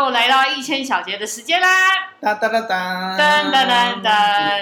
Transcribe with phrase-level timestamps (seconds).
[0.00, 1.68] 又来到一千小节的时间啦！
[2.20, 4.08] 哒哒哒哒噔噔噔噔！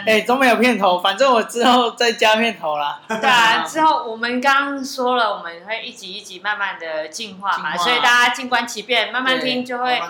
[0.06, 3.00] 哎，都没有片头，反正我之后再加片头啦。
[3.08, 10.00] 对啊，之后我们刚刚说了，我们会一集一集慢慢的进化嘛，所以大家静观其变，慢慢听就会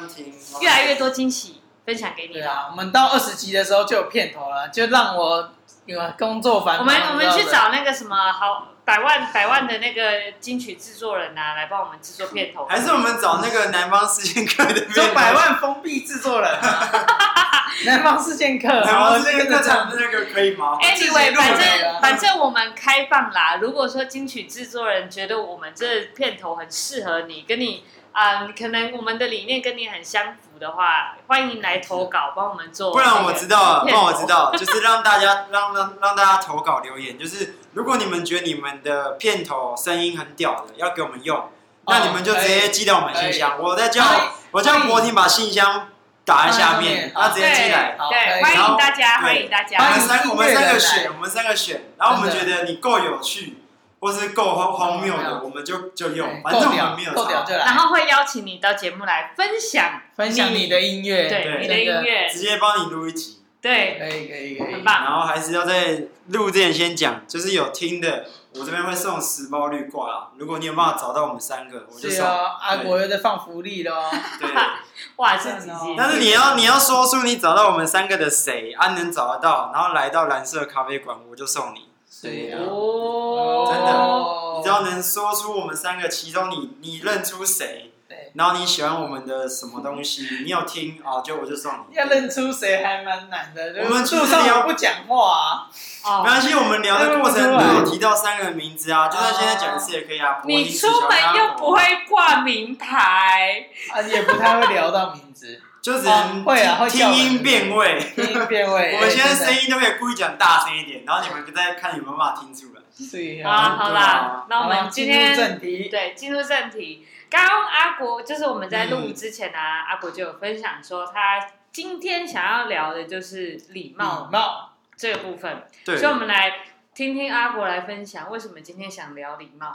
[0.62, 2.69] 越来越多惊喜分享给你了。
[2.71, 5.51] 我们到二十集的时候就有片头了，就让我
[5.85, 8.69] 因为工作繁忙，我们我们去找那个什么好。
[8.89, 12.64] 百万百万的那个金曲制作人啊，来帮我们制作片头。
[12.64, 14.88] 还是我们找那个南方四剑客的？
[14.88, 16.51] 说百万封闭制作人。
[17.84, 23.59] 南方四剑客，南方四贱客唱的那个可以吗？Anyway，反正反正我们开放啦。
[23.60, 32.91] 如果说金曲制作人觉得我们这片头很适合你，跟你啊、呃，可能我们的理念跟你很相符的话，欢迎来投稿帮我们做。
[32.91, 37.59] 不然我知道了，不然我知道，就是让大家让让让大家投稿留言，就是。
[37.78, 41.48] 如果你们觉得你们的片头声音很屌的，要给我们用，哦、
[41.87, 43.56] 那你们就直接寄到我们信箱。
[43.62, 44.04] 我再叫
[44.51, 45.87] 我叫博婷把信箱
[46.24, 47.96] 打在下面，他直接寄来。
[48.10, 49.79] 对，欢迎大家，欢迎大家。
[49.79, 53.59] 我们三我们三个选，我们三个选，然后我们觉得你够有趣，
[54.01, 56.42] 或是够荒荒谬的，我们就就用。
[56.42, 57.65] 反正我们没有够屌就来。
[57.65, 63.37] 然后会邀请你到节目来分享分享你的音乐，对你的音乐，直接帮你录一集。
[63.60, 65.03] 对，可以可以可以，很棒。
[65.04, 70.28] 然后还是要在录之前先讲，就是有听的，我这边会送十包绿挂啊。
[70.37, 72.25] 如果你有办法找到我们三个，我就送。
[72.25, 74.10] 阿国又在放福利了。
[74.38, 74.48] 对，
[75.16, 75.94] 哇，这几集。
[75.97, 81.88] 但是你要你要说出你找到我们三个的谁，啊能找得到，然后来到蓝色咖啡馆，我就送你。
[82.22, 82.59] 对呀。
[82.60, 83.66] 哦。
[83.72, 87.92] 真的，你只要能说出我们三个其中你你认出谁。
[88.34, 90.28] 然后你喜欢我们的什么东西？
[90.44, 91.21] 你有听啊？
[91.25, 91.97] 就我就送你。
[91.97, 93.62] 要认出谁还蛮难的。
[93.84, 95.69] 我们路上聊不讲话
[96.04, 96.22] 啊。
[96.22, 100.38] 没关系，我们聊的过程都有提到三个人名字啊，就算现在讲一次也可以啊。
[100.44, 108.94] 你出门又不会挂名牌啊，你也不太会聊到名字， 就只能会啊，听音辨位，听音辨位。
[108.94, 112.78] 我们现在声音都可以故意讲大声一点，然后你们再看有没有办法听出来。
[113.04, 117.06] 是啊，好啦，那我们今天正题，对，进入正题。
[117.31, 125.64] 刚刚阿国就是我们在录之前呢、啊，嗯、阿国就有分享说，他今天想要聊的就是礼貌，礼貌这个部分。
[125.84, 126.64] 对，所以我们来
[126.94, 129.72] 听听阿国来分享，为什么今天想聊礼貌。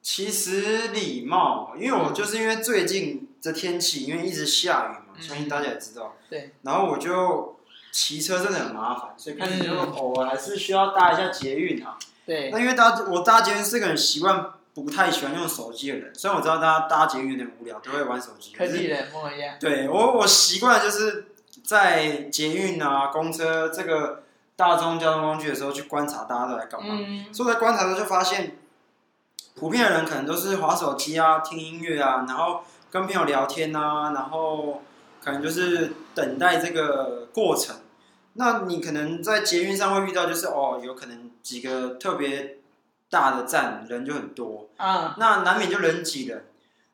[0.00, 6.14] 其实礼貌，因为我就是因为最近这天气，因为一直下雨嘛，嗯、相信大家也知道。
[6.30, 6.52] 对。
[6.62, 7.58] 然后我就
[7.90, 11.98] 骑车真的很麻烦，所以开始就偶尔还是需要搭一下捷运啊。
[12.26, 12.50] 对。
[12.50, 14.50] 那因为搭我搭捷运是个很习惯。
[14.76, 18.52] 不太喜欢用手机的人，虽然我知道大家搭捷运有点无聊，都会玩手机。
[18.54, 19.56] 科技人模一样。
[19.58, 21.28] 对我，我习惯就是
[21.64, 26.88] 在捷运啊、公车这个大众交通工具的时候去观察大家都在干嘛。
[26.90, 27.32] 嗯。
[27.32, 28.58] 所以在观察的时候就发现，
[29.54, 32.60] 普遍的人可能都是划手机啊、听音乐啊，然后
[32.90, 34.82] 跟朋友聊天啊，然后
[35.24, 37.76] 可能就是等待这个过程。
[38.36, 42.58] 那你可能在捷运上会遇到，就是哦，有可能几个特别。
[43.08, 46.44] 大的站人就很多啊，那难免就人挤人。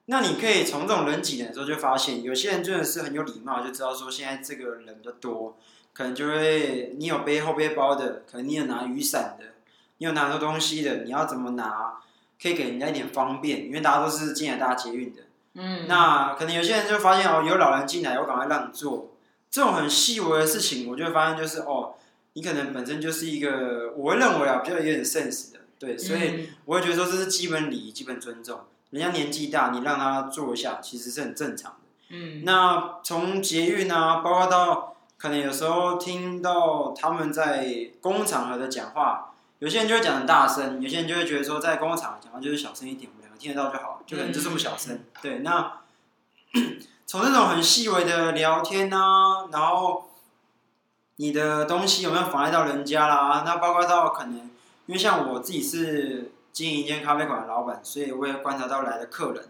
[0.04, 5.56] 那你可以从这种人挤人的时候就发现，有些人真的是很有礼貌，就知道说现在这个人比较多，
[5.94, 9.54] 可能就会你有背后背包的，可能你有拿雨伞的，
[9.96, 11.94] 你有拿东西的，你要怎么拿，
[12.40, 15.22] 可以给人家一点方便，因为大家都是进来搭捷运的。
[15.54, 19.11] 嗯，那可能有些人就发现哦，有老人进来，我赶快让座。
[19.52, 21.94] 这种很细微的事情，我就会发现就是哦，
[22.32, 25.60] 你可能本身就是一个，我会认为啊，比较有点 sense 的。
[25.78, 28.60] 对，所以我会觉得说这是基本礼仪、基本尊重。
[28.90, 31.78] 人家年纪大，你让他坐一下，其实是很正常的。
[32.08, 44.94] 嗯，那从捷运啊，包括到可能有时候听到他们在公共场合的讲话，有些人就会讲很大声，有些人就会觉得说在公共场合讲话就是小声一点，我们两个听得到就好，就可能就这么小声。
[44.94, 45.80] 嗯、对，那
[47.06, 50.10] 从这种很细微的聊天啊，然后
[51.16, 53.42] 你的东西有没有妨碍到人家啦？
[53.44, 54.50] 那包括到可能。
[54.86, 59.44] 因为像我自己是经营一间咖啡馆的老板，所以我也观察到来的客人，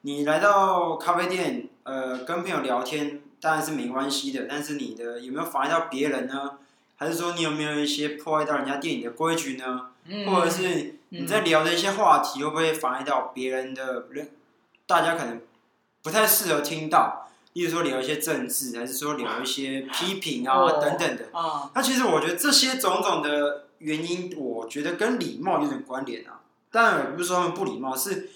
[0.00, 6.52] 你来到咖啡店，呃，跟朋友聊天当然是没关系的，但是你的有没有妨碍到别人呢？
[6.96, 9.90] 还是说你有没有一些破坏到人家店里的规矩呢？
[10.06, 14.30] 嗯、或者是你在聊的一些话题会不会妨碍到别人的人？
[14.86, 15.40] 大家可能
[16.02, 21.28] 不太适合听到，例如说聊一些政治，还是说聊一些批评啊、哦、等等的。
[21.32, 23.66] 啊，那其实我觉得这些种种的。
[23.80, 28.28] 原因我觉得跟礼貌有点关联啊，当然也不是说他们不礼貌，是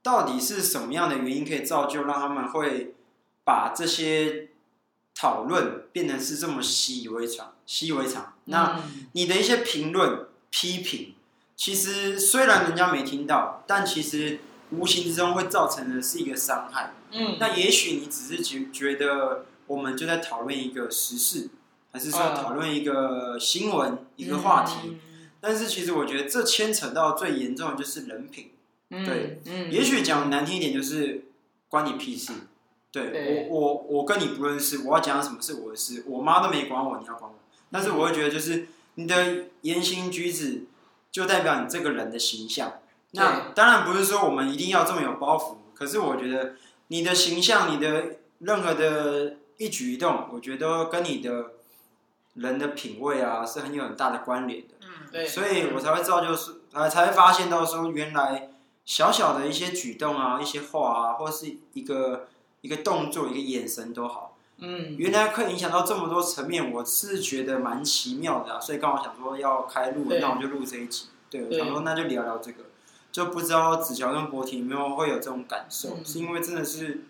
[0.00, 2.94] 到底是什么样的原因可以造就让他们会
[3.42, 4.50] 把这些
[5.12, 8.34] 讨论变成是这么习以为常、习以为常？
[8.44, 8.80] 那
[9.10, 11.16] 你的一些评论、批评，
[11.56, 14.38] 其实虽然人家没听到，但其实
[14.78, 16.92] 无形之中会造成的是一个伤害。
[17.12, 21.48] 嗯，那也许你只是觉觉得我们就在讨论一个时事，
[21.92, 25.00] 还是说讨论一个新闻、嗯、一个话题、嗯？
[25.40, 28.50] 但是其实我觉得这牵扯到最严重的就是人品。
[28.90, 31.24] 嗯、对，嗯，也许讲难听一点就是
[31.68, 32.32] 关你屁事。
[32.92, 37.38] 对，对我我我跟你不认识，我要讲什么是我的事，我妈都没管我，你要管我。
[37.70, 40.64] 但是我会觉得就是你的言行举止
[41.10, 42.74] 就代表你这个人的形象。
[43.14, 46.54] 那当然不是说我们一定要这么有包袱，可是我觉得
[46.88, 51.52] 你的形象、你的任何的一举一动，我觉得跟你的
[52.34, 54.74] 人的品味啊是很有很大的关联的。
[54.82, 58.50] 嗯，对，所以我才会知道，就是才才会发现到说，原来
[58.84, 62.26] 小小的一些举动啊、一些话啊，或是一个
[62.62, 68.60] 一个动作、一个眼神都好，嗯，原来可以影响到这么多层面，我是觉得蛮奇妙的啊。
[68.60, 71.06] 所以刚好想说要开录，那我就录这一集。
[71.30, 72.64] 对，我想说那就聊聊这个。
[73.14, 77.04] 就不知道子乔跟博婷有没有会有这种感受，嗯，是因为真的是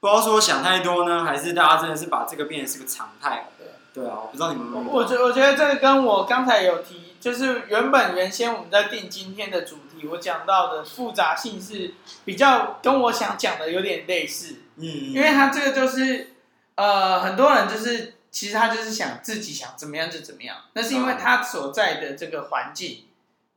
[0.00, 3.46] 不知道说想太多呢，还是大家真的是把这个变成是个常态？
[3.56, 4.92] 对，对啊，我不知道你们有没有。
[4.92, 11.94] 我觉我觉得这个跟我刚才有提，就是原本原先我们在定今天的主题，我讲到的复杂性是
[12.24, 14.56] 比较跟我想讲的有点类似。
[14.74, 16.34] 嗯，因为他这个就是
[16.74, 23.04] 呃，很多人就是其实他就是想自己想怎么样就怎么样，那是因为他所在的这个环境。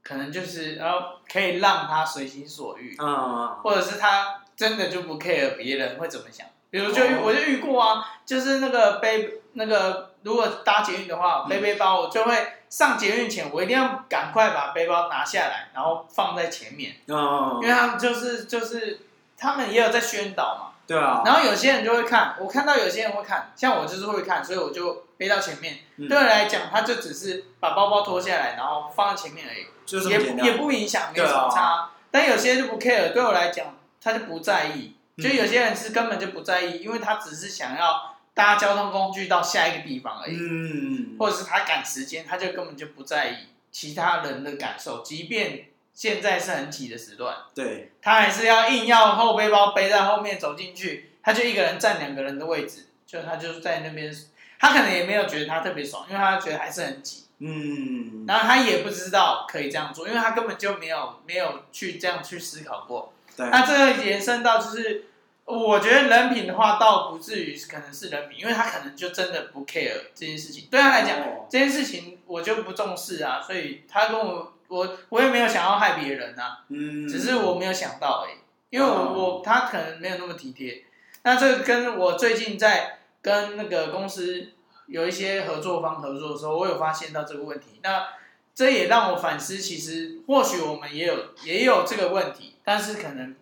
[0.03, 0.99] 可能就是，然后
[1.31, 6.47] 可以让他随心所欲，嗯，或者是他真的就不 care 别人会怎么想。
[6.71, 18.99] 比如就我就遇过啊，就是那个背那个如果搭捷运的话，背背包我就会上捷运前，我一定要赶快把背包拿下来，然后放在前面，嗯，因为他们就是就是
[19.35, 20.65] 他们也有在宣导嘛。
[20.85, 25.77] 对啊，然后有些人就会看，我看到有些人会看，像我就是会看，所以我就背到前面。
[25.97, 31.91] 嗯、对我来讲，他就只是把包包脱下来，然后放在前面而已，就是也也不影响，没有什么差、啊。
[32.09, 34.95] 但有些人就不 care，对我来讲，他就不在意。
[35.21, 40.37] 就有些人是根本就不在意，因为他只是想要搭交通工具到下一个地方而已。
[40.39, 43.35] 嗯，或者是他赶时间，他就根本就不在意
[43.71, 45.65] 其他人的感受，即便。
[45.91, 54.09] 现在是很挤的时段，对，他还是要硬要后背包背在后面走进去，他就一个人占两个人的位置，就他就在那边，
[54.59, 65.05] 他可能也没有觉得他特别爽，因为他觉得还是很挤，嗯，然后他也不知道可以这样做，因为他根本就没有没有去这样去思考过，对，那这个延伸到就是，
[65.45, 74.53] 我觉得人品的话，倒不至于可能是人品，因为他可能就真的不 care 这件事情，对他来讲，哦，这件事情我就不重视啊，所以他跟我。
[74.69, 78.37] 我我也没有想要害别人啊，嗯，只是我没有想到而已，
[78.69, 80.83] 因为我我他可能没有那么体贴。
[81.23, 84.49] 那这个跟我最近在跟那个公司
[84.87, 87.79] 有一些合作方合作的时候，我有发现到这个问题。
[87.83, 88.07] 那
[88.55, 93.35] 这也让我反思，其实或许我们也有也有这个问题，但是可能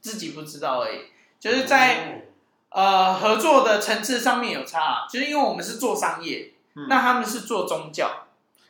[0.00, 1.00] 自己不知道而已。
[1.38, 2.24] 就是在
[2.70, 6.52] 呃合作的层次上面有差，就是因为我们是做商业，
[6.88, 8.24] 那他们是做宗教。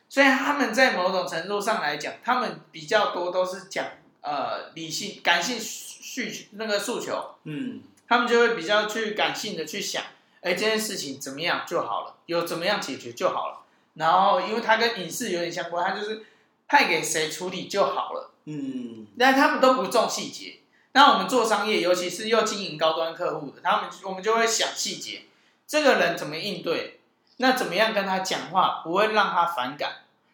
[0.07, 3.85] 所以他们在某种程度上来讲，他们比较多都是讲
[4.21, 10.03] 呃理性、感性需求那个诉求，嗯，他们就会比较去感性的去想，
[10.41, 13.59] 哎，这件事情怎么样就好了，有怎么样解决就好了。
[13.95, 16.23] 然后，因为它跟影视有点相关，他就是
[16.67, 20.59] 派给谁处理就好了，嗯，但他们都不重细节。
[20.93, 25.23] 那我们做商业，尤其是要经营高端客户的，他们我们就会想细节，
[25.67, 26.99] 这个人怎么应对。
[27.37, 29.91] 那怎么样跟他讲话不会让他反感？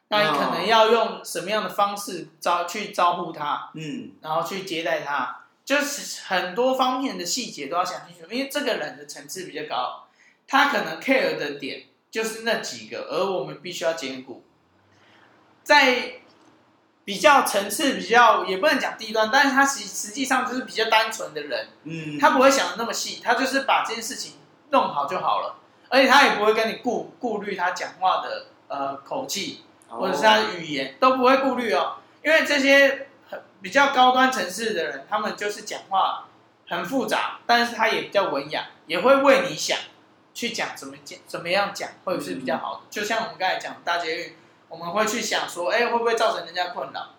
[0.08, 3.72] 那你可能要用什么样的方式招去招呼他？
[3.74, 8.32] 嗯，然后去接待他，就是很多方面的细节都要想清楚。
[8.32, 10.08] 因为这个人的层次比较高，
[10.48, 14.44] 他可能 care 的点就是那几个，而我们必须要兼顾。
[15.64, 16.14] 在
[17.04, 24.34] 比较层次比较也不能讲低端，但是他实实际上就是比较单纯的人，嗯，他不会想的那么细，他就是把这件事情
[24.70, 25.58] 弄好就好了。
[25.88, 36.26] 而且他也不会跟你顾顾虑他讲话的呃口气，或者是他的语言都不会顾虑哦，因为这些很比较高端层次的人，他们就是讲话
[36.68, 39.78] 很复杂，但是他也比较文雅，也会为你想
[40.34, 42.82] 去讲怎么讲怎么样讲会是比较好的。
[42.90, 44.36] 就像我们刚才讲大捷运，
[44.70, 47.10] 我们会去想说，哎，会不会造成人家困扰？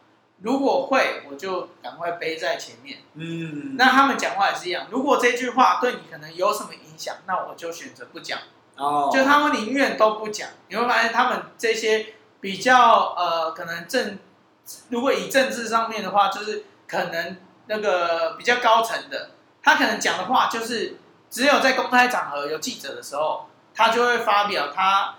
[0.43, 2.99] 如果会，我就赶快背在前面。
[3.15, 8.39] 嗯，那他们讲话也是一样，如果这句话对你可能有什么影响，那我就选择不讲。
[8.77, 12.09] 哦，就他们宁愿都不讲，你会发现他们这些
[12.43, 14.19] 比较呃，可能政，
[14.89, 19.31] 如果以政治上面的话，就是可能那个比较高层的，
[19.63, 20.97] 他可能讲的话就是
[21.31, 25.17] 只有在公开场合有记者的时候，他就会发表他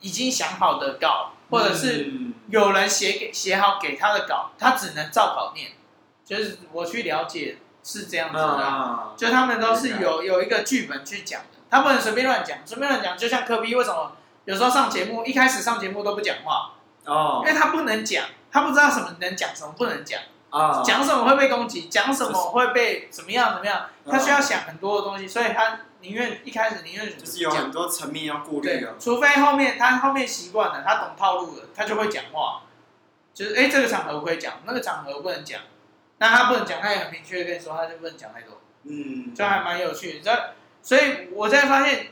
[0.00, 2.12] 已经想好的稿，或者是
[2.48, 5.72] 有人写给写好给他的稿，他只能照稿念，
[6.24, 14.12] 就是我去了解是这样子的，啊，就他们都是有有一个剧本去讲的，他不能随便乱讲，随便乱讲，就像科比为什么
[14.44, 16.74] 有时候上节目一开始上节目都不讲话
[17.08, 32.62] 哦，因为他不能讲，他不知道什么能讲，什么不能讲啊，讲什么会被攻击，讲什么会被怎么样怎么样，他需要想很多的东西，所以他宁愿一开始宁愿就是有很多层面要顾虑的，除非后面他后面习惯了，他懂套路了，他就会讲话。
[33.34, 35.60] 就是哎，这个场合我可以讲，那个场合我不能讲。
[36.18, 38.60] 那他不能讲，他也很明确的跟你说，他就不能讲太多。
[38.82, 40.24] 嗯，就还蛮有趣的。
[40.24, 42.08] 这，所以我在发现，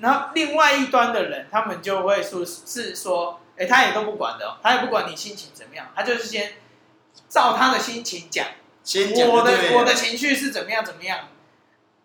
[0.00, 6.54] 然后另外一端的人，他们就会说是说，哎，他也都不管的，他也不管你心情怎么样，他就是先
[7.28, 8.46] 照他的心情讲。
[8.84, 9.28] 先讲。
[9.28, 11.28] 我的我的情绪是怎么样怎么样？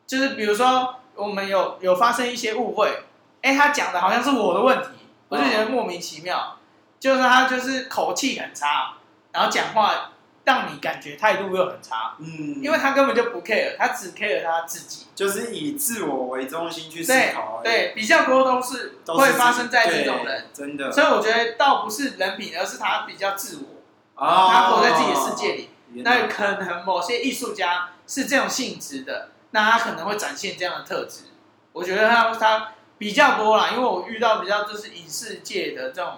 [0.08, 3.04] 就是比如说，我们有有发生一些误会，
[3.42, 4.90] 哎，他讲的好像是我的问题，
[5.30, 6.58] 我就觉得莫名其妙。
[7.00, 8.94] 就是他就是口气很差，
[9.32, 10.12] 然后讲话
[10.52, 17.62] 让你感觉态度又很差，嗯，因为他根本就不 care，他只 care 他自己，就是以自我为中心去思考。
[17.64, 20.92] 对，对，比较多都是会发生在这种人，真的。
[20.92, 25.70] 所以我觉得倒不是人品，而是他比较自我，哦，他活在自己的世界里。
[26.04, 31.24] 那可能某些艺术家是这种性质的，那他可能会展现这样的特质。
[31.72, 36.16] 我觉得他他比较多啦，因为我遇到比较就是影视界的这种。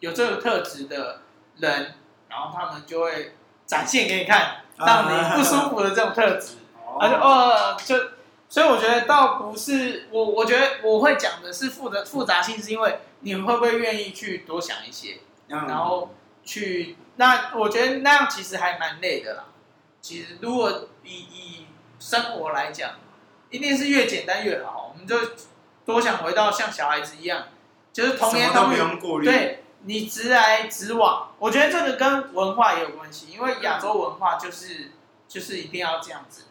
[0.00, 1.22] 有这个特质的
[1.56, 1.94] 人，
[2.28, 3.34] 然后他们就会
[3.66, 6.56] 展现给你看，让你不舒服的这种特质，
[7.00, 7.96] 而且哦，就
[8.48, 15.18] 所以我觉得倒不是我，我觉得我会讲的是复杂复杂性，是因为你们会不会愿意去多想一些，
[15.48, 19.44] 然后去那我觉得那样其实还蛮累的啦。
[20.00, 21.66] 其实如果以以
[21.98, 22.90] 生活来讲，
[23.50, 24.92] 一定是越简单越好。
[24.92, 25.16] 我们就
[25.86, 27.44] 多想回到像小孩子一样，
[27.92, 29.60] 就是童言童语，对。
[29.86, 34.92] 你直来直往，我觉得这个跟文化也有关系，因为亚洲文化就是
[35.28, 36.44] 就是一定要这样子，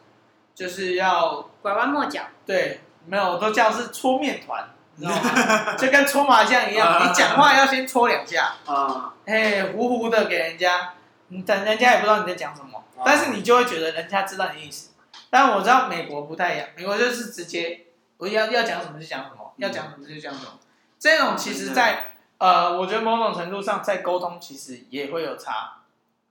[0.53, 2.21] 就是要拐弯抹角。
[2.45, 4.63] 对，没有，都叫是搓面团，
[4.97, 5.73] 你知道吗？
[5.75, 10.93] 就跟搓麻将一样，你讲话要先搓两下啊，嘿，糊糊的给人家，
[11.29, 14.91] 你等人家也不知道你在讲什么，但是你就会觉得人家知道你意思。
[15.31, 17.87] 但我知道美国不太一样，美国就是直接
[18.17, 20.59] 我要要讲什么就讲什么，要讲什么就讲什么，
[20.99, 22.11] 这种其实在。
[22.43, 25.83] 呃，我觉得某种程度上在沟通其实也会有差，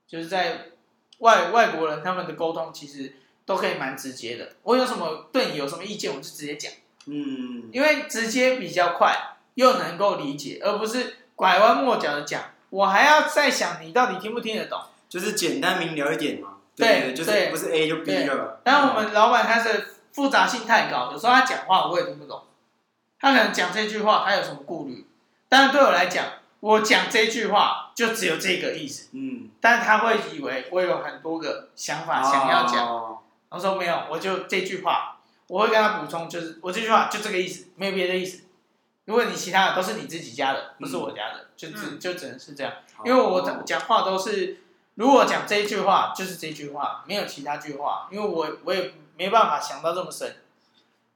[0.06, 0.66] 就是在
[1.20, 3.14] 外外国人他们的沟通其实
[3.46, 4.50] 都可以蛮直接的。
[4.62, 6.70] 我有什么对你有什么意见，我就直接讲，
[7.06, 14.78] 嗯，因为直接比较快，又能够理解，而不是拐弯抹角的讲，我还要再想你到底听不听得懂，
[15.08, 16.58] 就是简单明了一点嘛。
[16.76, 18.60] 对，就是不是 A 就 B 了。
[18.62, 22.42] 但我们老板他是复杂性太高，有时候他讲话我也听不懂，
[23.18, 25.06] 他可能讲这句话他有什么顾虑。
[25.52, 26.24] 但是对我来讲，
[26.60, 29.10] 我讲这句话就只有这个意思。
[29.12, 32.88] 嗯，但是他会以为我有很多个想法想要讲。
[32.88, 33.18] 哦，
[33.50, 35.18] 然后说没有，我就这句话，
[35.48, 38.44] 我会跟他补充，就是我这句话就这个意思，没有别的意思。
[39.04, 42.72] 如果你其他的都是你自己加的，不是我家的，嗯、就只就只能是这样。
[43.04, 44.56] 因为我讲话都是，
[44.94, 50.34] 如果讲这一句话就是这句话，没有其他句话，因为我我也没办法想到这么深。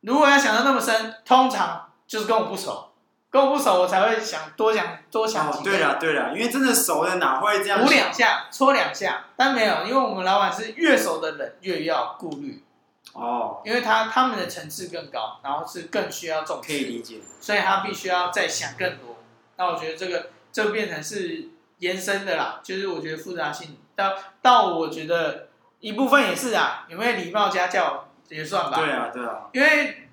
[0.02, 2.90] 如果要想到那么深，通常就是跟我不熟。
[3.28, 5.62] 跟我不熟，我才会想多想多想几。
[5.62, 7.82] 对了对了，因为真的熟的哪会这样？
[7.82, 12.64] 鼓两下，搓两下，但没有，因为我们老板是越熟的人越要顾虑。
[13.12, 13.60] 哦。
[13.64, 16.66] 因为他他们的层次更高，然后是更需要重视。
[16.66, 17.20] 可以理解。
[17.40, 19.18] 所以他必须要再想更多。
[19.56, 25.48] 那我觉得这个这变成是延伸的啦，就是我觉得复杂性到到我觉得
[25.80, 28.78] 一部分也是啊，有没有礼貌家教也算吧。
[28.78, 29.48] 对啊对啊。
[29.52, 30.04] 因为。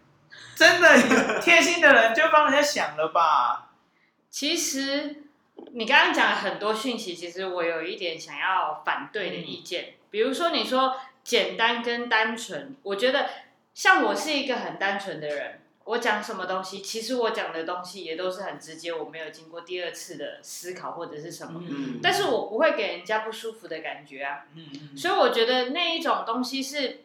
[0.55, 3.71] 真的贴心的人就帮人家想了吧。
[4.29, 5.23] 其实
[5.73, 9.83] 你刚刚讲了很多讯息，其实我有一点想要反对的意见。
[9.83, 13.29] 嗯、比如说你说简单跟单纯，我觉得
[13.73, 21.63] 像我是一个很单纯的人，我讲什么东西，其实我讲的东西也都是很直接，我没有经过第二次的思考或者是什么。
[21.67, 24.45] 嗯、但是我不会给人家不舒服的感觉啊。
[24.55, 27.01] 嗯、所以我觉得那一种东西是。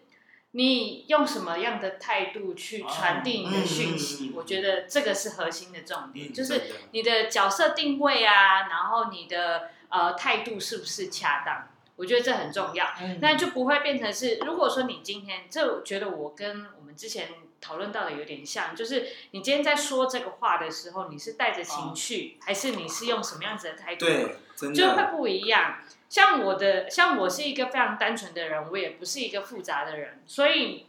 [0.53, 4.33] 你用什么样的态度去传递你的讯息？
[4.35, 6.63] 我觉得这个是核心的重点，就是
[6.93, 11.69] 你的角色定位啊，然后你的呃态度是不是恰当？
[11.97, 12.87] 我觉得这很重要。
[13.21, 17.29] 那就不会变成是，如果说你今天，这我觉得我跟我们之前
[17.61, 24.07] 讨论到的有点像，就是你今天在说这个话的时候，你是带着情绪，还是你是用什么样子的态度？
[24.07, 25.79] 对，就会不一样。
[26.09, 30.87] 像我的，像我是一个非常单纯的人，我也不是一个复杂的人，所以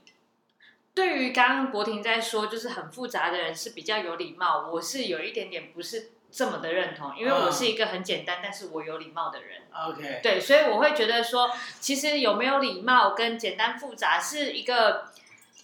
[0.94, 9.64] 对于刚刚博婷在说，就是很复杂的人是比较有礼貌，我是有一点点不是这么的认同，因为我是一个很简单，嗯、但是我有礼貌的人。
[9.74, 15.12] OK，对，所以我会觉得说，其实有没有礼貌跟简单复杂是一个，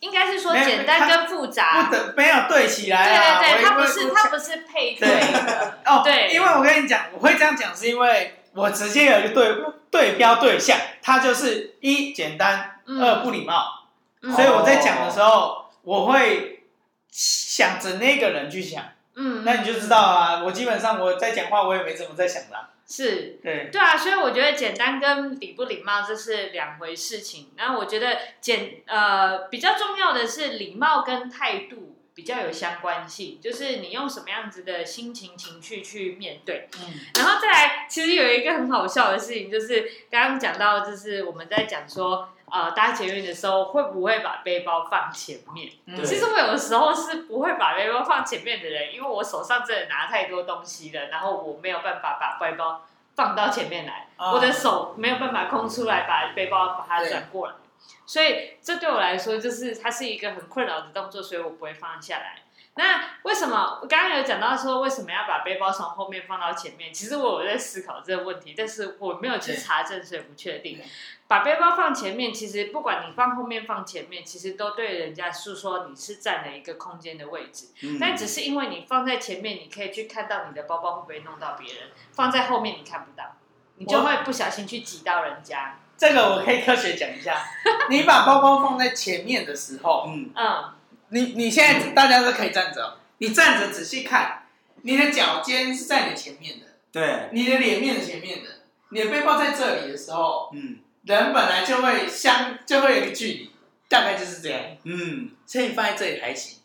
[0.06, 3.40] 应该是说简单跟复杂不没有对起来、啊。
[3.42, 5.78] 对对对，它不是它不是配对的。
[5.84, 9.56] 哦，对，因为我跟你讲，我会这样讲，是因为我直接有一个对
[9.90, 13.88] 对标对象，它就是一简单，嗯、二不礼貌，
[14.22, 16.64] 嗯、所以我在讲的时候，哦、我会
[17.12, 18.84] 想着那个人去想。
[19.16, 22.70] 嗯，那你就知道啊，我基本上我在讲话，我也没怎么在想的、啊。
[22.88, 27.52] 是，对，对啊，所以我觉得简单跟礼不礼貌这是两回事情。
[27.58, 36.68] 然后我觉得简呃比较重要的是礼貌跟态度比较有相关性，就是你用什么样子的心情情绪去面对。
[36.80, 42.30] 嗯，然后再来，其实有一个很好笑的事情，就是刚刚讲到，就是我们在讲说。
[42.48, 45.72] 呃，搭捷运的时候会不会把背包放前面？
[45.88, 57.60] 嗯、其实我有的时候是不会把背包放前面的人，因为我手上真的拿太多东西了，然后我没有办法把背包放到前面来，哦、我的手没有办法空出来把背包把它转过来，对
[58.06, 62.42] 所以这对我来说就是它是一个很困扰的动作，所以我不会放下来。
[62.78, 66.94] 那为什么我刚刚有讲到说为什么要把背包从后面放到前面？
[66.94, 70.82] 其实我有在思考这个问题，但是我没有去查证，所以不确定。
[71.26, 77.68] 把背包放前面，其实不管你放后面放前面，其实都对人家是说你是占了一个空间的位置。
[77.82, 83.38] 嗯、但只是因为你放在前面，你可以去看到你的包包会不会弄到别人；放在后面你看不到，
[83.78, 85.80] 你就会不小心去挤到人家。
[85.98, 87.44] 这个我可以科学讲一下。
[87.90, 90.30] 你把包包放在前面的时候，嗯。
[90.36, 90.72] 嗯。
[91.10, 94.44] 你你现在大家都可以站着，你站着仔细看，
[94.82, 98.50] 你的脚尖是在你前面的，对，你的脸面是前面的，
[98.90, 103.52] 你的背包在这里的时候，嗯，人本来就会相就会有一个距离，
[103.88, 106.58] 大概就是这样，嗯，所以你放在这里还行，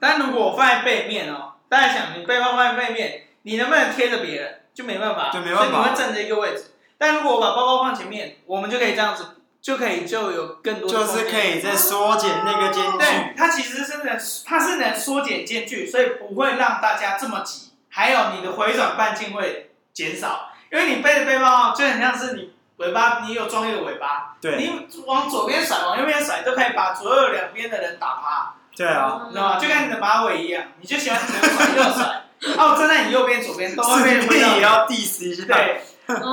[0.00, 4.60] 但如果我放在背面哦，大家想，你背包放在背面，你能不能贴着别人？
[4.72, 6.71] 就没办法，对，没办法，所以你会站着一个位置。
[7.02, 9.26] 但如果我把包包放前面，我们就可以这样子。
[9.60, 12.98] 就可以就有更多，就是可以再缩减那个间距。
[12.98, 17.70] 对，它其实是能，它是能缩减间距，所以不会让大家这么挤。
[17.88, 28.54] 还有你的回转半径会减少，因为你背着背包就很像是你尾巴，你有装一个尾巴，对，你往左边甩，往右边甩，都可以把左右两边的人打趴。
[28.74, 29.58] 对啊，知道吗？
[29.60, 32.22] 就跟你的马尾一样，你就喜欢左甩右甩，
[32.56, 34.38] 哦，站在你右边、左边都会被。
[34.38, 35.44] 也要 diss 一下。
[35.46, 35.82] 对，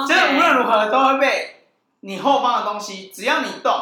[0.07, 1.55] 就是无论如何都会被。
[2.01, 3.73] 你后方的东西，只要你动，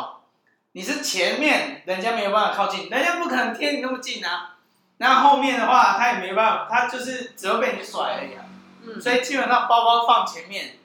[0.71, 4.55] 你是前面，人家没有办法靠近，人家不可能贴你那么近啊。
[4.97, 8.43] 那后面的话，他也没办法，他就是只会被你甩而已啊。
[8.83, 10.79] 嗯，所以基本上包包放前面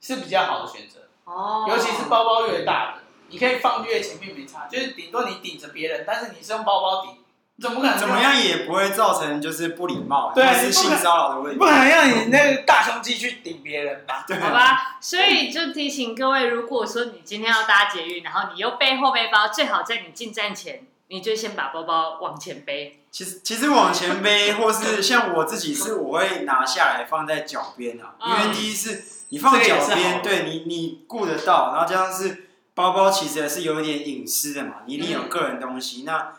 [0.00, 1.00] 是比较好的选择。
[1.24, 7.19] 哦，尤其是包包越大的，你可以放越前面没差，就是顶多你顶着别人，但是你是用包包顶。
[7.60, 7.98] 怎么可能？
[7.98, 11.58] 怎么样也不会造成就是不礼貌，对，是性骚扰的问题。
[11.58, 14.24] 不可能让你那个大胸肌去顶别人吧？
[14.26, 14.96] 对，好吧。
[15.00, 23.00] 所以就提醒各位，如果说你今天要搭捷运，然后你又背后背包，最好在你进站前，你就先把包包往前背。
[23.10, 28.14] 其实其实往前背，或是像我自己是，我会拿下来放在脚边啊。
[28.24, 36.32] 因为第一是你放脚边，对你你顾得到，然后加上是包包其实还是有一点隐私的嘛，你一定有个人东西那。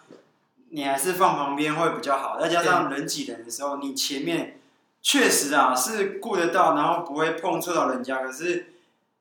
[0.71, 4.59] 你还是放旁边会比较好，再加上人挤人的时候，你前面
[5.01, 8.73] 确实啊是顾得到，然后不会碰触到人家，可是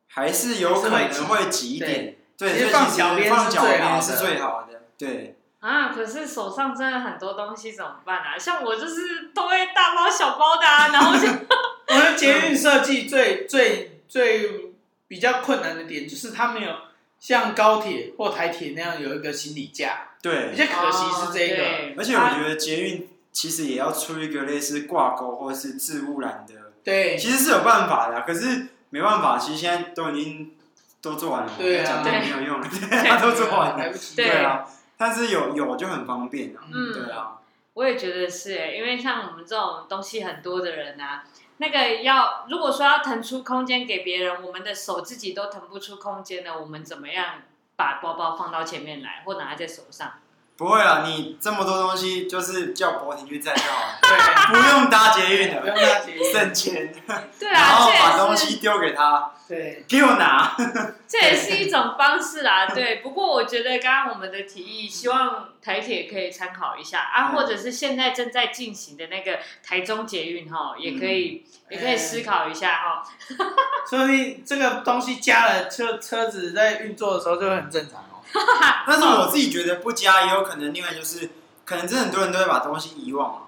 [0.08, 2.16] 还是有可能会挤一点。
[2.38, 4.82] 对，其实放脚边是最好的。
[4.96, 5.36] 对。
[5.60, 8.38] 啊，可是手上真的很多东西怎么办啊？
[8.38, 11.28] 像我就是都会大包小包的啊，然后就
[11.88, 14.72] 我们捷运设计最最最
[15.06, 16.72] 比较困难的点就是它没有
[17.20, 20.09] 像高铁或台铁那样有一个行李架。
[20.22, 21.64] 对，比较可惜是这个，
[21.96, 26.54] 而且我觉得捷运其实也要出一个类似挂钩或者是置物篮的，
[26.85, 30.52] 对，其实是有办法的，可是没办法，其实现在都已经
[31.00, 32.68] 都做完了，对啊，讲没有用了，
[33.09, 34.28] 他 都做完了，对。
[34.42, 34.66] 啊，
[34.98, 37.38] 但是有有就很方便啊，嗯，对啊，
[37.72, 41.24] 我也觉得是哎，因为像我们这种东西很多的人啊，
[41.61, 47.42] 那个要如果说要腾出空间给别人，我们的手自己都腾不出空间了，我们怎么样？
[47.77, 50.14] 把包包放到前面来，或拿在手上。
[50.61, 53.96] 不会啦，你这么多东西，就是叫博婷去载就好了。
[54.53, 56.92] 对，不用搭捷运的，不用搭捷运，省钱。
[57.38, 60.55] 对啊，然后把东西丢给他，对，给我拿。
[61.09, 62.96] 这也是一种方式啦，对。
[62.96, 73.03] 不过我觉得刚刚我们的提议，希望台铁可以参考一下啊，或者是现在正在进行的那个台中捷运哈，也可以，也可以思考一下哈。
[73.88, 78.05] 所以这个东西加了车车子在运作的时候就会很正常。
[78.87, 81.31] 但是我自己觉得不加也有可能，另外就是
[81.64, 83.40] 可能真的很多人都会把东西遗忘了。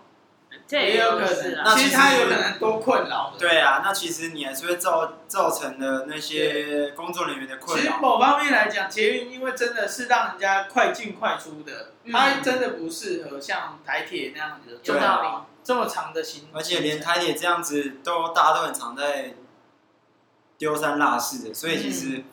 [0.67, 1.55] 这也有可能。
[1.65, 3.35] 那其实他有可能多困扰。
[3.39, 7.83] 对啊，那其实你还是会造造成了那些工作人员的困扰。
[7.83, 15.29] 其实某方面来讲，捷运因为真的是让人家快进快出的，它真的不适合像台铁那样子，的道理，
[15.65, 16.49] 这么长的行。
[16.53, 19.35] 而且连台铁这样子都大家都很常在
[20.59, 22.25] 丢三落四的，所以其实。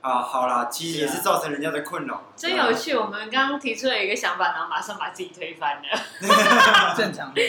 [0.00, 2.22] 啊，好啦，其实也是造成人家的困扰。
[2.34, 5.88] 真有趣，我们刚刚提出了一个想法，然后马上把自己推翻了。
[6.96, 7.42] 正常的，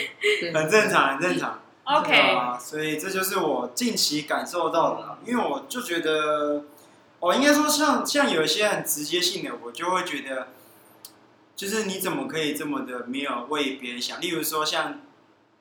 [0.52, 1.60] 很正常，很正常。
[1.84, 6.64] OK，所以这就是我近期感受到的，因为我就觉得，
[7.20, 10.48] 哦，应该说像像有一些很直接性的，我就会觉得，
[11.56, 14.20] 就是你怎么可以这么的没有为别人想？
[14.20, 15.00] 例如说像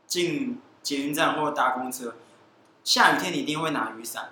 [0.06, 2.16] 进捷运站或搭公车，
[2.84, 4.32] 下雨天你一定会拿雨伞。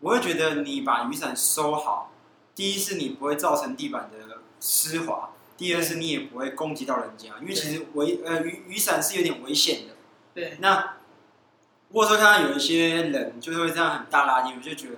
[0.00, 2.12] 我会觉得你把雨伞收好，
[2.54, 9.94] 第一是你不会造成地板的湿滑，第二是你也不会攻击到人家，因为其实危呃雨雨伞是有点危险的。
[10.34, 10.56] 对。
[10.60, 10.96] 那
[11.88, 14.96] 如果说看到有一些人就是会这样很大垃圾，我就觉得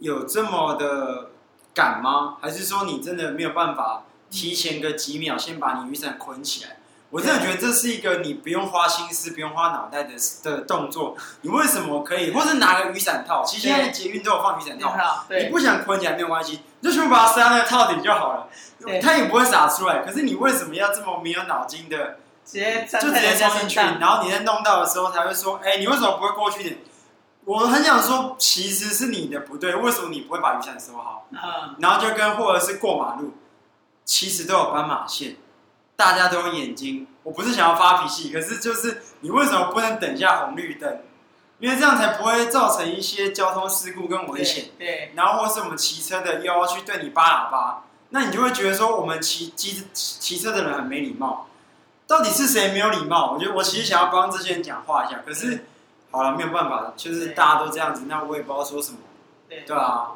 [0.00, 1.30] 有这么的
[1.74, 2.38] 赶吗？
[2.40, 6.75] 还是说你真的没有办法提前个几秒先把你雨伞捆起来？
[7.10, 11.16] 我真的觉得这是一个你不用花心思、不用花脑袋的的动作。
[11.42, 13.44] 你为什么可以，或是拿个雨伞套？
[13.44, 14.94] 其实现在捷运都有放雨伞套。
[15.30, 18.48] 你不想捆起来没有关系，你就全部把它塞到那个套顶就好了。
[19.00, 20.04] 它也不会洒出来。
[20.04, 22.18] 可是你为什么要这么没有脑筋的？
[22.44, 26.78] 直接就直接冲进去，然后你在弄到的时候才会说：“哎，你为什么不会过去点？”
[27.44, 29.74] 我很想说，其实是你的不对。
[29.74, 31.26] 为什么你不会把雨伞收好？
[31.78, 33.34] 然后就跟或者是过马路，
[34.04, 35.36] 其实都有斑马线。
[35.96, 41.00] 大家都有眼睛，我不是想要发脾气，可是就是你为什么不能等一下红绿灯？
[41.58, 44.66] 因为这样才不会造成一些交通事故跟危险。
[44.78, 45.10] 对。
[45.16, 51.48] 然后或是我们骑车的又要去对你扒喇叭，那你就会觉得说我们骑骑骑车的人很没礼貌。
[52.06, 53.32] 到底是谁没有礼貌？
[53.32, 55.64] 我觉得我其实想要帮这些人讲话一下，可是
[56.10, 58.98] 好了，没有办法，就是大家都这样子，那我也不知道说什么。
[59.48, 59.60] 对。
[59.66, 60.12] 对啊。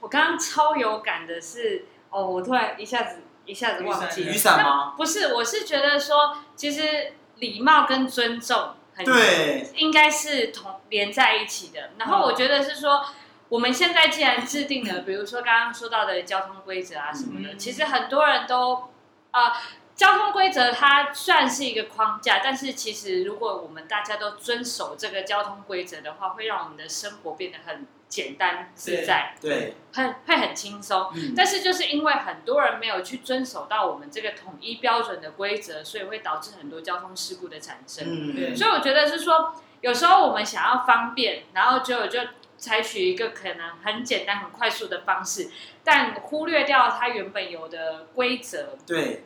[0.00, 3.18] 我刚刚超有感的是，哦，我突然一下子。
[3.44, 4.94] 一下子忘记雨伞吗？
[4.96, 11.90] 不是，我是觉得说，其实礼貌跟尊重很对，应该是同连在一起的。
[11.98, 13.04] 然后我觉得是说，
[13.48, 18.90] 我们现在既然制定了，比如说刚刚说到的交通规则啊什么的，其实很多人都
[19.30, 19.60] 啊。
[19.94, 31.10] 交通规则它算是一个框架，但是其实如果我们大家都遵守这个交通规则的话，会让我们的生活变得很简单自在，对，对很会很轻松。
[31.14, 31.32] 嗯。
[31.34, 38.04] 但是就是因为很多人没有去遵守到我们这个统一标准的规则，所以会导致很多交通事故的产生。
[38.06, 38.54] 嗯，对。
[38.54, 42.20] 所以我觉得是说，有时候我们想要方便，然后就就
[42.58, 45.50] 采取一个可能很简单、很快速的方式，
[45.82, 48.76] 但忽略掉它原本有的规则。
[48.86, 49.24] 对。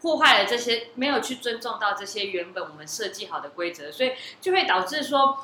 [0.00, 5.36] 破坏了这些，没有去尊重到这些原本我们设计好的规则，所以就会导致说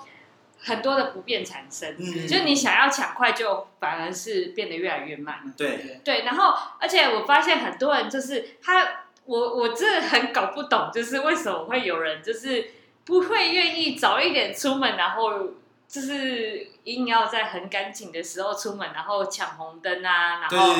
[0.65, 1.95] 很多的不便产生。
[1.99, 5.41] 嗯，就是你想要抢快，就反而是变得越来越慢。
[5.57, 12.71] 对对，然后而且我发现很多人就是他，我我真的很搞不懂，就是为什么会有人就是
[13.05, 15.51] 不会愿意早一点出门，然后。
[15.87, 20.75] 就是硬要在很赶紧的时候出门，然后抢红灯啊，然后，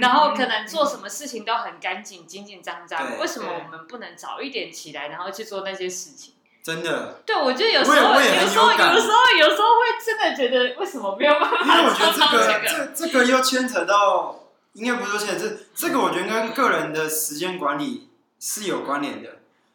[0.00, 3.18] 然后可能做什么事情都很赶紧、紧紧张张。
[3.18, 6.34] 为什么我们不能早一点起来，然后去做那些事情？
[6.62, 11.58] 真的，对，我觉得有时候，有，有时候，有时候，有时候会真的觉得，为什么没有办法？
[11.60, 14.44] 因为我觉得这个， 这这个又牵扯到，
[14.74, 19.28] 应该不是说牵扯，这这个我觉得跟个人的时间管理是有关联的。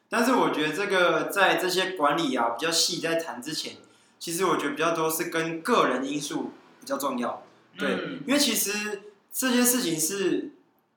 [0.10, 3.74] 但是我觉得这个在这些管理啊比较细在谈之前。
[4.20, 7.44] 其实我觉得比较多是跟个人因素比较重要，
[7.78, 10.54] 对，嗯、因为其实这件事情是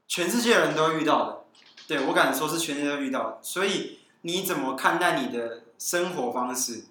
[0.09, 1.41] 全世界人都会遇到的，
[1.87, 6.85] 对，我敢说是全世界都遇到的，所以你怎么看待你的生活方式？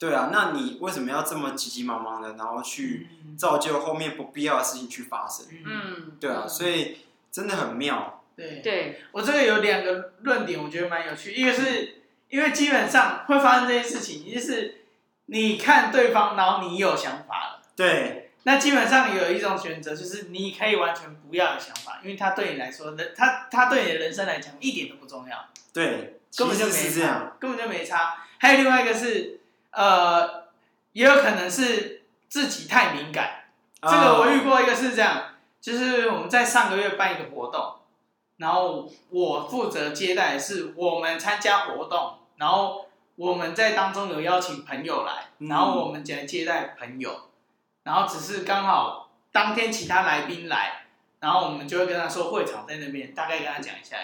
[0.00, 3.06] 对啊，那你为什么要这么急急忙忙的，然后去
[3.38, 5.46] 造就后面不必要的事情去发生？
[5.64, 6.98] 嗯，对啊，所以
[7.30, 8.24] 真的很妙。
[8.34, 14.78] 对，对我这个有两个论点，我觉得蛮有趣，一个是因为基本上会发生这些事情，一是。
[15.26, 17.62] 你看对方，然后你有想法了。
[17.76, 25.48] 对，那基本上有一种选择，就是你可以完全不要有想法，因为他对你来说，他他对你的人生来讲一点都不重要。
[25.72, 28.16] 对，根本就没差，根本就没差。
[28.38, 29.40] 还有另外一个是，
[29.70, 30.44] 呃，
[30.92, 33.44] 也有可能是自己太敏感。
[33.82, 37.76] 这个我遇过一个是这样，就是我们在上个月办一个活动，
[38.36, 42.86] 然后我负责接待，是我们参加活动，然后。
[43.14, 47.28] 我们在当中有邀请朋友来，然后我们来接待朋友，
[47.82, 50.86] 然后只是刚好当天其他来宾来，
[51.20, 53.98] 然后我们就会跟他说会场在那边，大概跟他讲一下。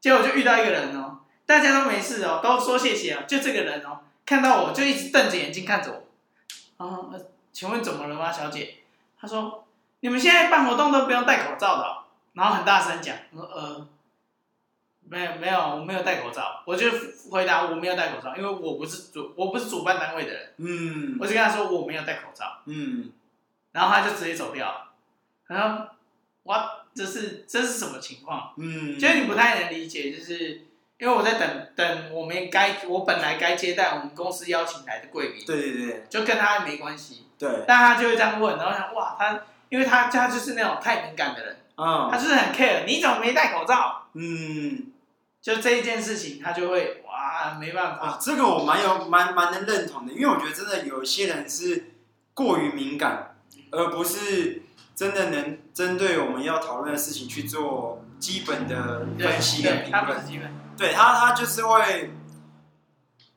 [0.00, 6.84] 结果就遇到一个人哦，大家都没事哦，都说谢谢哦，就这个人哦，看到我就一直瞪着眼睛看着我。
[6.84, 7.08] 啊，
[7.52, 8.78] 请问怎么了吗，小姐？
[9.18, 9.66] 他说
[10.00, 12.04] 你们现在办活动都不用戴口罩的哦，
[12.34, 13.16] 然后很大声讲。
[13.32, 13.88] 我说呃。
[15.08, 16.90] 没有没有，我没有戴口罩，我就
[17.30, 23.12] 回答我没有戴口罩，因为我不是主我不是主办单位的人，嗯，我就跟他说我没有戴口罩，嗯，
[23.70, 24.92] 然后他就直接走掉了，
[25.46, 25.86] 然后
[26.42, 26.56] 我，
[26.92, 28.52] 这是这是什么情况？
[28.56, 30.62] 嗯，就是你不太能理解，就是
[30.98, 44.08] 因为我在等等我们该我本来该接待我们公司邀请来的贵宾，对对对，就跟他没关系，对，但他就会这样问，然后想哇，他因为他他就是那种太敏感的人，啊、嗯，他就是很 care，你怎么没戴口罩？
[44.14, 44.92] 嗯。
[45.42, 48.04] 就这一件事情，他就会哇，没办法。
[48.04, 51.92] 啊、这个我蛮有蛮蛮能认同的，因为我觉得真的有些人是
[52.34, 53.36] 过于敏感，
[53.70, 54.62] 而不是
[54.96, 60.65] 真的能针对我们要讨论的事情去做基本的分析跟评论。
[60.76, 62.10] 对他，他就是会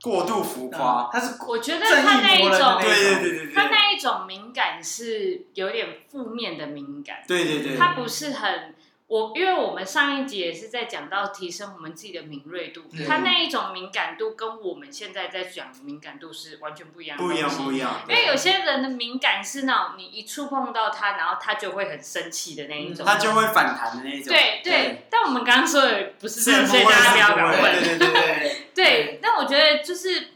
[0.02, 1.10] 过度浮夸。
[1.12, 7.18] 他是我觉得他那一种，对对对对，他那一种敏感是有点负面的敏感。
[7.28, 8.76] 对对对，他不是很。
[9.10, 17.24] 我因为我们上一集也是在讲到提升我们自己的敏锐度，他那一种敏感度跟我们现在在讲的敏感度是完全不一样的。
[17.24, 18.04] 不一样，不一样。
[18.08, 24.32] 因为有些人的敏感是那种你一触碰到他，然后他就会很生气的那一种，他就会反弹的那一种。
[24.32, 27.82] 对对，但我们刚刚说的不是这样，所以大家不要搞混。
[27.82, 28.68] 对对对对。
[28.76, 30.28] 对，但我觉得就是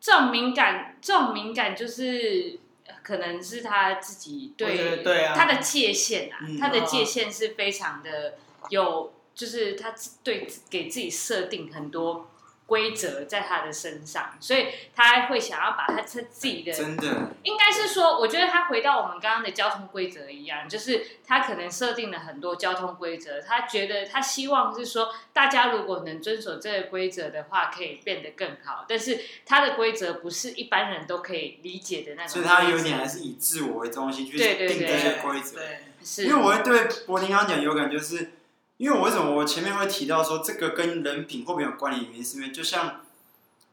[0.00, 2.60] 这种敏感，这种敏感就是。
[3.04, 8.34] 可能是他自己对，对啊，他的界限啊，他的界限是非常的
[8.70, 12.30] 有，就是他对给自己设定很多。
[12.66, 28.86] 规则在他的身上，所以他会想要把他他自己的真的应该是说，我觉得他回到我们刚刚的交通规则一样，就是他可能设定了很多交通规则，他觉得他希望是说，大家如果能遵守这个规则的话，可以变得更好。
[28.88, 35.58] 但是他的规则不是一般人都可以理解的那种，所以他有点还是以自我为中心去定这些规则。
[35.58, 38.32] 对，是因为我会对柏霖刚刚讲有感，就是。
[38.76, 42.04] 因为我为什么我前面会提到说这个跟人品会不会有关联？
[42.06, 43.02] 原因是因为就像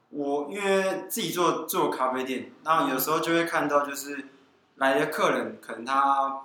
[0.09, 4.29] 我因为自己做做咖啡店，然后有时候就会看到就是
[4.75, 6.43] 来的客人可能他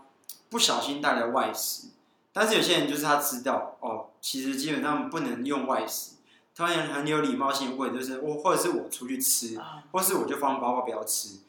[0.48, 1.88] 不小心带来外食，
[2.32, 6.12] 但是有些人就是他知道哦，其实基本上不能用外食，
[6.54, 9.60] 他也很有礼貌性问，就是我或者是我出去吃，
[9.92, 11.40] 或是我就放包包不要吃，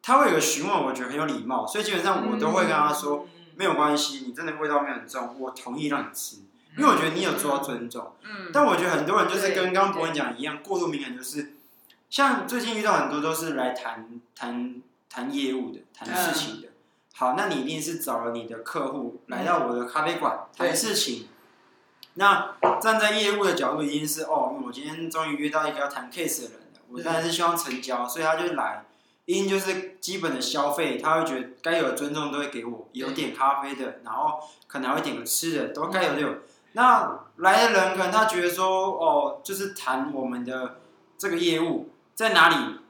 [0.00, 3.26] 他会有个询问，我觉得很有礼貌，所以基本上我都会跟他说。
[3.56, 6.36] 没有关系，你真的味道没有很重，我同意让你吃，
[6.76, 8.12] 因为我觉得你有做到尊重。
[8.22, 11.54] 嗯，但我觉得很多人就是跟刚刚柏霖讲一样，过度敏感，就是
[12.10, 16.68] 像最近遇到很多都是来谈谈谈业务的，谈事情的。
[17.14, 21.28] 好，那你一定是找了你的客户来到我的咖啡馆谈事情。
[22.14, 28.84] 那站在业务的角度，一定是哦，因为我今天终于约到一个要谈 case 的人了，我当然是希望成交，所以他就来。
[29.26, 36.34] 因就是基本的消费，他会觉得该有的尊重都会给我，有点咖啡的，然后可能还会点个吃的，都该有的有。
[36.72, 38.66] 那来的人可能他觉得说，
[38.98, 40.80] 哦，就是谈我们的
[41.16, 42.80] 这个业务在哪里，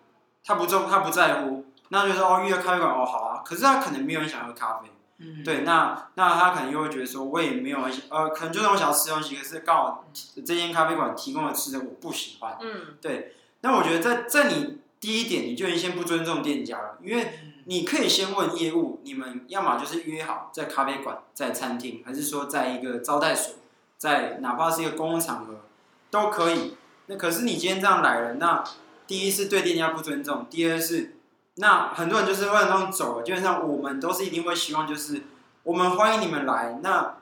[0.45, 3.43] 他不重，他不在乎，那就说哦，约咖啡馆哦，好啊。
[3.45, 10.05] 可是他可能没有人想喝咖啡，嗯，对，那那他可能又会觉得说，我也没有呃，可能就是我想要吃东西，可是刚好
[10.45, 13.35] 这间咖啡馆提供的吃的我不喜欢，嗯，对。
[13.61, 14.81] 那我觉得在在你。
[15.05, 17.29] 第一点，你就先不尊重店家了，因为
[17.67, 23.57] 你可以先问业务，你们要么就是约好在咖啡馆、在餐厅，还是说在一个招待所，
[23.99, 25.57] 在哪怕是一个公共场合
[26.11, 26.79] 都可以。
[27.05, 28.65] 那可是你今天这样来了，那
[29.07, 31.17] 第一是对店家不尊重，第二是
[31.57, 33.23] 那很多人就是会那种走了。
[33.23, 35.25] 基本上我们都是一定会希望，就是
[35.65, 37.17] 我们欢迎你们来，那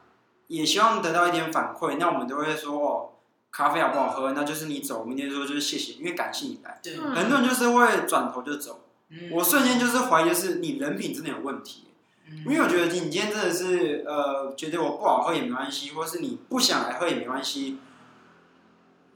[0.47, 3.09] 也希望得到一点反馈，那我们都会说哦。
[3.53, 4.33] 咖啡好不好喝？
[4.33, 6.81] 那就是你走，明天说就是谢谢，因为感谢你来。
[6.83, 8.87] 对，很多人就是会转头就走。
[9.11, 11.85] 嗯，我瞬间就是怀疑的是你人品真的有问题。
[12.31, 17.79] 嗯，因为我觉得你今天真的是呃，觉得我不好喝也没关系，或是你不想来喝也没关系。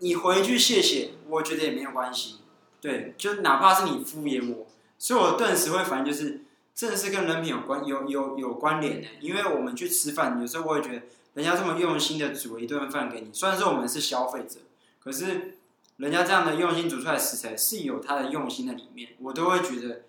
[0.00, 2.40] 你回一句谢谢，我觉得也没有关系。
[2.78, 4.66] 对，就哪怕是你敷衍我，
[4.98, 6.42] 所以我顿时会反应就是，
[6.74, 9.08] 真的是跟人品有关，有有有关联的。
[9.20, 11.02] 因为我们去吃饭，有时候我会觉得。
[11.36, 14.60] 人家这么用心的煮了一顿饭给你，虽然说我们是消费者，
[14.98, 15.58] 可是
[15.98, 20.04] 人家这样的用心煮出来的食材是有他的用心在里面，我都会觉得，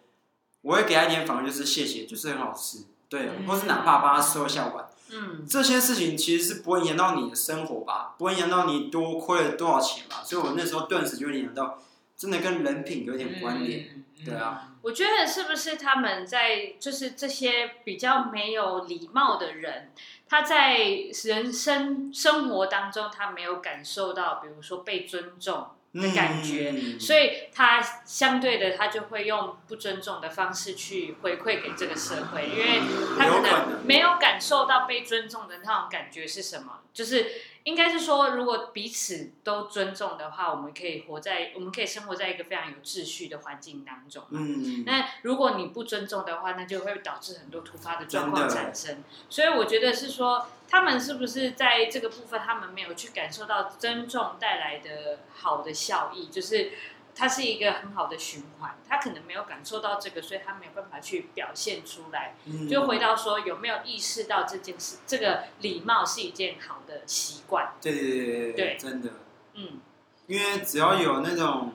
[0.61, 11.77] 我会给他一点反馈，就是谢谢，就是很好吃，对，嗯、或是哪怕帮他收下碗，嗯，这些事情其实是不会影响到你的生活吧，不会影响到你多亏了多少钱吧，所以我那时候顿时就联想到
[12.17, 14.03] 真的跟人品有点关联。
[14.25, 19.91] 对啊，我觉得是不是他们在就是这些比较没有礼貌的人，
[20.27, 20.79] 他在
[21.23, 25.67] 人生生活当中，他没有感受到，比如说被尊重。
[25.93, 32.81] 的感觉，嗯、所以他相对的，他就会用不尊重的方式去回馈给这个社会，因为
[33.17, 37.25] 他可能没有感受到被尊重的那种感觉是什么，就是。
[37.67, 44.23] 应该是说，如果彼此都尊重的话，我们可以活在，我们可以生活在一个非常有秩序的环境当中。
[44.29, 49.03] 嗯，那如果你不尊重的话，那就会导致很多突发的状况产生。
[49.29, 56.71] 所以我觉得是说，他们是不是在这个部分，他们没有去感受到尊重带来的好的效益，就是。
[57.19, 62.35] 它是一个很好的循环，他可能没有感受到这个，所以他没有办法去表现出来。
[62.45, 64.97] 嗯、就回到说，有没有意识到这件事？
[65.07, 67.73] 这个礼貌是一件好的习惯。
[67.81, 69.09] 对对对对对，真的。
[69.55, 69.79] 嗯，
[70.27, 71.73] 因为只要有那种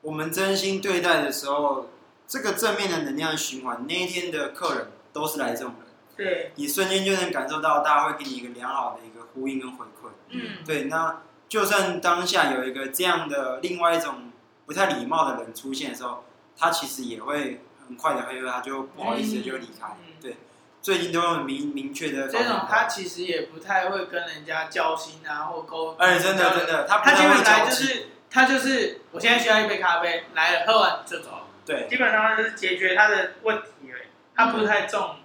[0.00, 1.86] 我们真心对待的时候，
[2.26, 5.86] 这个正面的能量循环，那一天的客人都是来这种人。
[6.16, 10.10] 对，你瞬间就能感受到，大家会给你一个良好的一个呼应跟回馈。
[10.30, 11.22] 嗯，对，那。
[11.48, 14.30] 就算当下有一个这样的另外一种
[14.66, 16.24] 不太礼貌的人出现的时候，
[16.58, 19.96] 他其实也会很快的会，他就不好意思就离开。
[20.06, 20.36] 嗯、对，
[20.82, 25.96] 最近都很明明确的这种，他其实也不太会跟人家交心啊，或沟。
[25.96, 31.46] 哎，真的真的，他他基本来就是他就是，我现在需要一杯咖啡，来了喝完就走。
[31.64, 35.16] 对，基本上就是解决他的问题而已，他不太重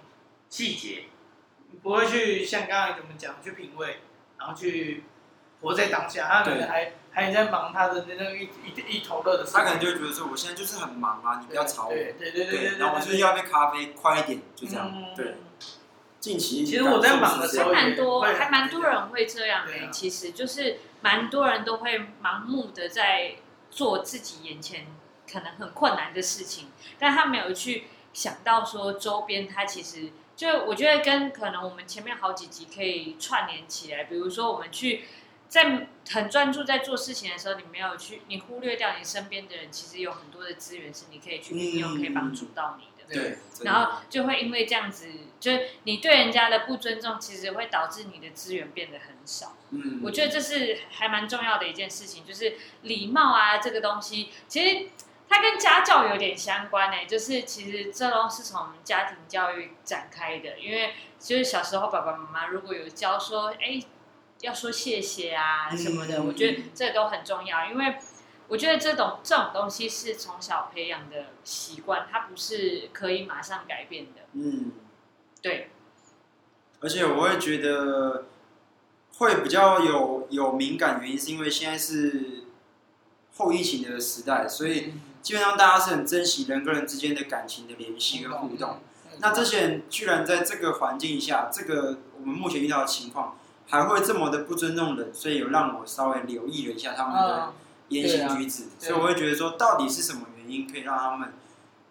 [0.48, 1.04] 细节，
[1.82, 3.98] 不会去像刚才怎么讲去品味，
[4.38, 5.04] 然后去。
[5.64, 9.52] 活在当下，他可能还还在忙他的那个一一一头热的事。
[9.54, 11.88] 他可能就会觉得说，我现在就是很忙啊，你不要吵我。
[11.88, 12.78] 对对对对对。
[12.78, 14.92] 然后我就是要杯咖啡，快一点，就这样。
[15.16, 15.36] 对。
[16.20, 19.90] 近期其实我在忙的时候，还蛮多，还蛮多人会这样的。
[19.90, 23.36] 其实就是蛮多人都会盲目的在
[23.70, 24.86] 做自己眼前
[25.30, 35.04] 可能很困难的事情，但他没有去想到说周边他其实就我觉得跟可能我们前面好几集可以串联起来，比如说我们去。
[35.54, 43.08] 在很专注在做事情的时候，你没有去，你忽略掉你身边的人，其实有很多的资源是你可以去利用，嗯、可以帮助到你的。
[43.08, 45.06] 对，然后就会因为这样子，
[45.38, 49.54] 就是你对人家的不尊重，其实会导致你的资源变得很少。
[49.70, 54.88] 嗯，我觉得这是还蛮重要的一件事情，就是礼貌啊，这个东西，其实
[55.28, 63.80] 它跟家教有点相关呢、欸，就是其实这都是从家庭教育展开的，因为就是小时候爸爸妈妈如果有教说，哎。
[64.44, 67.96] 要说谢谢啊什么的，嗯、我觉得这都很重要，因为
[68.46, 74.20] 我觉得这种这种东西是从小培养的习惯，它不是可以马上改变的。
[74.34, 74.72] 嗯，
[75.40, 75.70] 对。
[76.80, 78.26] 而且我会觉得
[79.16, 82.44] 会比较有有敏感，原因是因为现在是
[83.34, 88.80] 后疫情的时代，所以基本上大家是很珍惜人跟人之间的感情的联系跟互动。
[89.06, 93.38] 嗯、那这些人居然在这个环境下，这个我们目前遇到的情况。
[93.68, 97.52] 还会这么的不尊重人，所以有让我稍微留意了一下他们的
[97.88, 101.32] 言行举止，所以我会觉得说，到底是什么原因可以让他们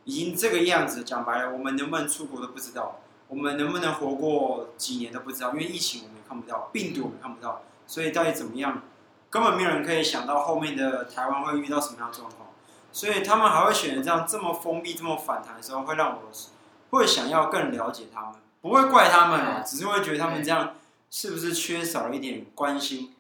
[0.05, 1.03] 已经这个样子？
[1.03, 8.81] 讲白了，我们能不能出国都不知道，我们能不能活过几年都不知道，因为疫情我们也看不到，病毒我们看不到，所以到底怎么样，
[9.29, 12.49] 根本没有人可以想到后面的台湾会遇到什么样的状况，
[12.91, 16.21] 所以他们还会选择这样这么封闭、这么反弹的时候，会让我
[16.91, 20.73] 会想要更了解他们，不会怪他们啊，只是会觉得他们这样。
[21.13, 23.13] 是不是缺少了一点关心？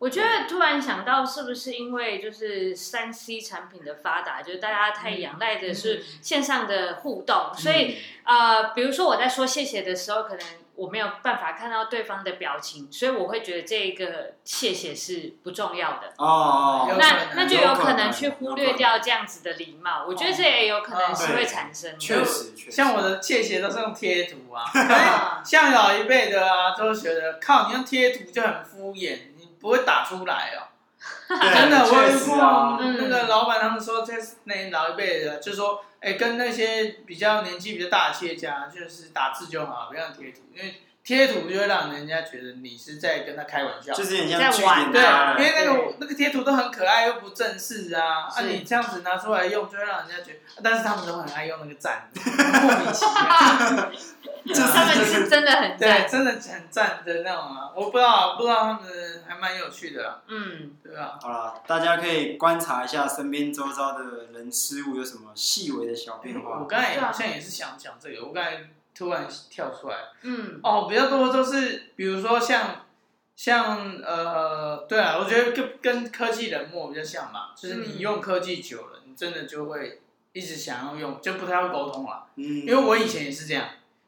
[0.00, 10.40] 我觉得突然想到，是不是因为就是三 C 产品的发达，就是大家太仰赖的是线上的互动，嗯、所以呃，比如说我在说谢谢的时候，可能
[10.76, 16.94] 我没有办法看到对方的表情，所以我会觉得这个谢谢是不重要的哦。
[16.98, 21.98] 那那就有可能去忽略掉这样子的礼貌，我觉得这也有可能是会产生的。
[21.98, 24.64] 确实，确实，像我的谢谢都是用贴图啊。
[25.44, 30.75] 像老一辈的啊，都觉得靠，你用贴图就很敷衍，你不会打出来哦。
[31.28, 34.12] 真的，我有过那个老板他们说，这
[34.44, 40.74] 那老一辈的，就是说，哎，跟那些比较年纪比较大的企业家，就是打字就好，不要贴图，因为
[41.06, 44.90] 贴图就会让人家觉得你是在跟他开玩笑，就是你在玩。
[44.90, 45.00] 对，
[45.38, 53.92] 因为那个那个贴图都很可爱又不正式啊，啊，你这样子拿出来用，就会让人家觉得，但是他们都很爱用那个赞， 莫名其妙。
[54.54, 57.70] 他们是真的很赞，对，真的很赞的那种啊！
[57.74, 61.18] 我不知道，不知道他们还蛮有趣的，嗯，对吧？
[61.20, 64.04] 好了，大家可以观察一下身边周遭的
[64.34, 66.58] 人事物有什么细微的小变化。
[66.60, 68.58] 我刚才好像也是想讲这个，我刚才
[68.96, 72.86] 突然跳出来，嗯，哦，比较多都是，比如说像
[73.36, 80.00] 像呃，对啊，我觉得跟跟科技冷漠比较像吧，就是你用科技久了，你真的就会
[80.32, 82.24] 一直想要用，就不太会沟通了。
[82.36, 83.66] 嗯，因为我以前也是这样，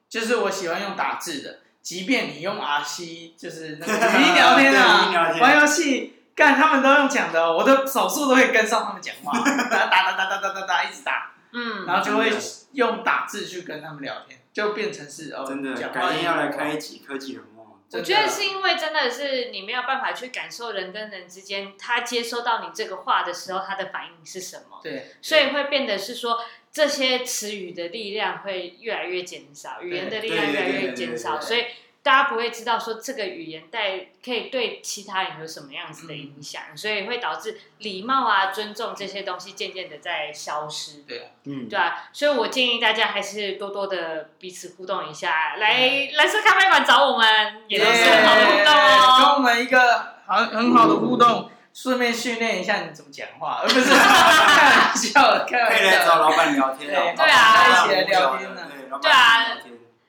[0.09, 5.11] 就是我喜欢用打字的，即便你用 RC，就是那个语音聊天啊，
[5.41, 12.31] 玩游戏，干他们都用讲的，我的手速都会跟上他们讲话， 打打打打打打打打，一直打，嗯，然后就会
[12.73, 17.67] 用打字去跟他们聊天，就变成是哦，真的，改天要来开一集科技人物。
[17.91, 24.79] 我觉得是因为真的是你没有办法去感受人跟人之间，他接收到你这个话的时候，他的反应是什么？
[24.83, 26.39] 对，所以会变得是说，
[26.71, 31.65] 这些词语的力量会越来越减少，语言的力量越来越减少，所以。
[32.03, 41.03] 大家不会知道说这个语言带可以对其他人有什么样子的影响，嗯、所以会导致礼貌啊、尊重这些东西渐渐的在消失。
[41.07, 58.63] 对啊，嗯，对啊，所以我建议大家还是多多的彼此互动一下，来蓝色咖啡馆找我们也都是很好的互动哦，跟我们一个很很好的互动，顺便训练一下你怎么讲话，而不是开玩笑，开玩笑，可以来找老板聊天，对啊，一起来聊天呢，
[59.03, 59.59] 对啊。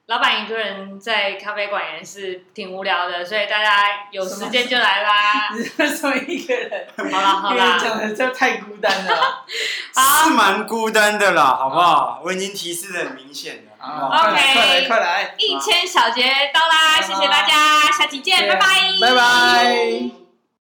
[0.09, 5.49] 老板一个人在咖啡馆也是挺无聊的，所以大家有时间就来啦。
[5.53, 6.87] 你说一个人？
[6.97, 9.45] 好啦好啦，讲的这太孤单了。
[9.93, 12.21] 是蛮孤单的啦，好不好？
[12.25, 14.07] 我已经提示的很明显了。
[14.07, 18.65] OK，快来快来，一千小节到啦，谢谢大家，下期见，拜拜，
[18.99, 20.18] 拜拜。